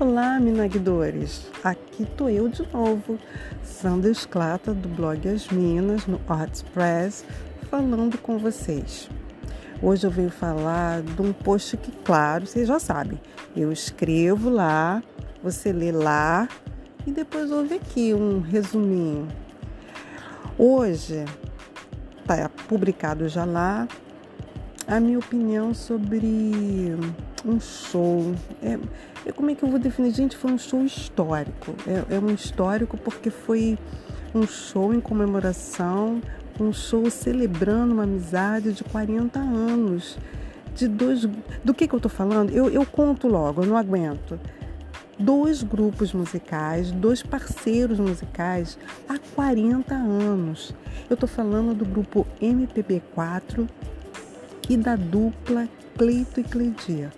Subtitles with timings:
[0.00, 1.50] Olá, minagdores!
[1.64, 3.18] Aqui tô eu de novo,
[3.64, 7.24] Sandra Esclata do blog As Minas no WordPress,
[7.68, 9.10] falando com vocês.
[9.82, 13.20] Hoje eu venho falar de um post que, claro, vocês já sabem,
[13.56, 15.02] eu escrevo lá,
[15.42, 16.48] você lê lá
[17.04, 19.26] e depois ouve aqui um resuminho.
[20.56, 21.24] Hoje
[22.20, 23.88] está publicado já lá
[24.88, 26.96] a minha opinião sobre
[27.44, 28.34] um show.
[28.62, 28.78] É,
[29.26, 30.12] é, como é que eu vou definir?
[30.12, 31.74] Gente, foi um show histórico.
[31.86, 33.78] É, é um histórico porque foi
[34.34, 36.22] um show em comemoração,
[36.58, 40.16] um show celebrando uma amizade de 40 anos.
[40.74, 41.28] De dois.
[41.62, 42.50] Do que, que eu tô falando?
[42.50, 44.40] Eu, eu conto logo, eu não aguento.
[45.18, 48.78] Dois grupos musicais, dois parceiros musicais
[49.08, 50.72] há 40 anos.
[51.10, 53.68] Eu tô falando do grupo MPB4
[54.68, 57.10] e da dupla Cleito e Cleidia.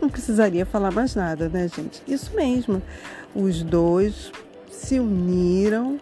[0.00, 2.02] Não precisaria falar mais nada, né, gente?
[2.06, 2.82] Isso mesmo.
[3.34, 4.32] Os dois
[4.70, 5.98] se uniram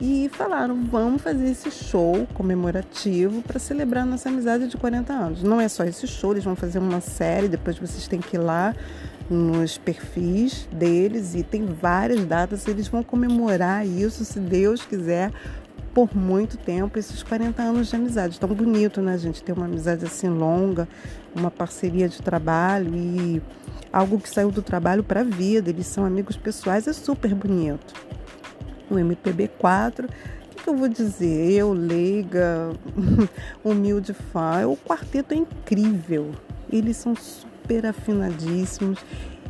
[0.00, 5.42] e falaram: vamos fazer esse show comemorativo para celebrar nossa amizade de 40 anos.
[5.42, 8.40] Não é só esse show, eles vão fazer uma série, depois vocês têm que ir
[8.40, 8.74] lá
[9.28, 15.32] nos perfis deles e tem várias datas, eles vão comemorar isso, se Deus quiser,
[15.96, 18.38] por muito tempo esses 40 anos de amizade.
[18.38, 19.42] Tão bonito, né, gente?
[19.42, 20.86] Ter uma amizade assim longa,
[21.34, 23.40] uma parceria de trabalho e
[23.90, 25.70] algo que saiu do trabalho para a vida.
[25.70, 27.94] Eles são amigos pessoais, é super bonito.
[28.90, 31.52] O MPB4, o que, eu vou dizer?
[31.52, 32.72] Eu, leiga,
[33.64, 36.30] humilde fã, o quarteto é incrível.
[36.70, 38.98] Eles são super afinadíssimos.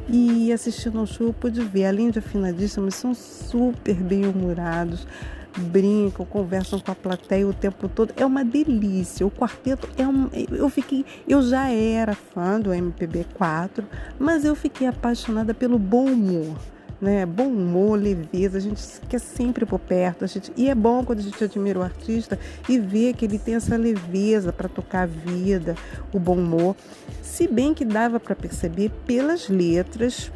[0.09, 5.09] E assistindo ao show eu pude ver, além de afinadíssimos, são super bem-humorados
[5.57, 8.13] brincam, conversam com a plateia o tempo todo.
[8.17, 9.27] É uma delícia.
[9.27, 10.29] O quarteto é um.
[10.51, 11.05] Eu fiquei.
[11.29, 13.85] Eu já era fã do MPB4,
[14.19, 16.57] mas eu fiquei apaixonada pelo bom humor.
[16.99, 17.27] Né?
[17.27, 20.25] Bom humor, leveza, a gente quer sempre por perto.
[20.25, 22.39] A gente, e é bom quando a gente admira o artista
[22.69, 25.75] e vê que ele tem essa leveza para tocar a vida,
[26.13, 26.75] o bom humor.
[27.23, 30.33] Se bem que dava para perceber pelas letras,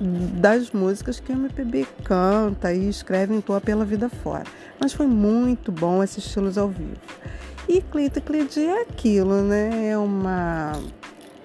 [0.00, 4.44] das músicas que o MPB canta e escreve em toa pela vida fora.
[4.80, 6.96] Mas foi muito bom assisti-los ao vivo.
[7.68, 9.88] E Cleito Cleide é aquilo, né?
[9.88, 10.72] É uma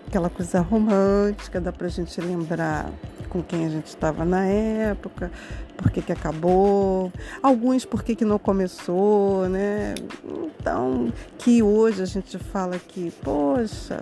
[0.08, 2.92] aquela coisa romântica, dá pra gente lembrar
[3.30, 5.32] com quem a gente estava na época,
[5.78, 9.94] por que, que acabou, alguns por que, que não começou, né?
[10.60, 14.02] Então, que hoje a gente fala que, poxa,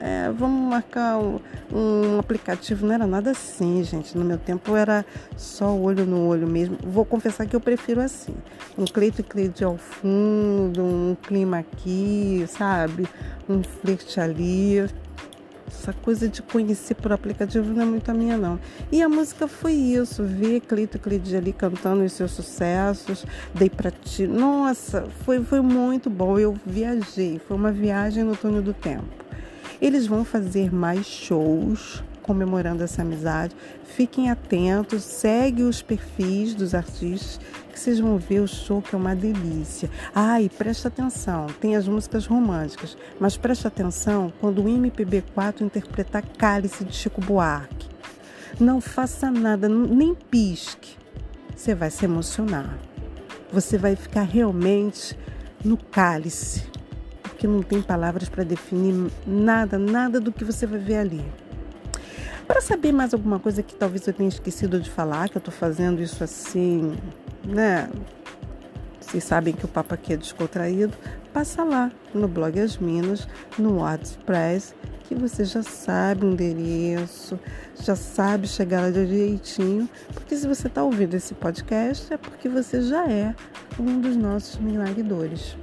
[0.00, 1.40] é, vamos marcar um,
[1.72, 2.86] um, aplicativo.
[2.86, 4.16] Não era nada assim, gente.
[4.16, 5.04] No meu tempo era
[5.36, 6.76] só olho no olho mesmo.
[6.82, 8.34] Vou confessar que eu prefiro assim.
[8.76, 13.08] Um Cleito e Cleide ao fundo, um clima aqui, sabe?
[13.48, 14.84] Um flerte ali.
[15.66, 18.60] Essa coisa de conhecer por aplicativo não é muito a minha, não.
[18.92, 23.24] E a música foi isso, ver Cleito Cleide ali cantando os seus sucessos,
[23.54, 24.26] dei pra ti.
[24.26, 26.38] Nossa, foi, foi muito bom.
[26.38, 29.24] Eu viajei, foi uma viagem no túnel do tempo.
[29.80, 33.54] Eles vão fazer mais shows comemorando essa amizade.
[33.84, 37.38] Fiquem atentos, segue os perfis dos artistas
[37.70, 39.90] que vocês vão ver o show que é uma delícia.
[40.14, 46.22] Ah, e presta atenção, tem as músicas românticas, mas presta atenção quando o MPB4 interpretar
[46.38, 47.88] Cálice de Chico Buarque.
[48.58, 50.96] Não faça nada, nem pisque.
[51.54, 52.78] Você vai se emocionar.
[53.52, 55.18] Você vai ficar realmente
[55.64, 56.73] no cálice
[57.44, 61.22] que não tem palavras para definir nada, nada do que você vai ver ali.
[62.46, 65.52] Para saber mais alguma coisa que talvez eu tenha esquecido de falar, que eu estou
[65.52, 66.96] fazendo isso assim,
[67.44, 67.90] né?
[68.98, 70.94] Vocês sabem que o papo aqui é descontraído.
[71.34, 73.28] Passa lá no blog As Minas,
[73.58, 77.38] no WordPress, que você já sabe o endereço,
[77.78, 79.86] já sabe chegar lá direitinho.
[80.14, 83.34] Porque se você está ouvindo esse podcast, é porque você já é
[83.78, 85.58] um dos nossos milagredores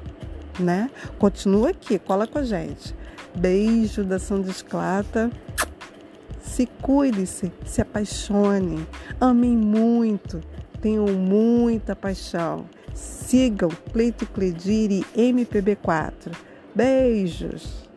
[0.61, 0.89] né?
[1.17, 2.95] Continua aqui, cola com a gente.
[3.35, 5.31] Beijo da Sandra Esclata.
[6.41, 8.85] Se cuide-se, se apaixone,
[9.19, 10.41] amem muito,
[10.81, 12.65] tenham muita paixão.
[12.93, 16.35] Sigam Cleito Clediri MPB4.
[16.75, 17.90] Beijos!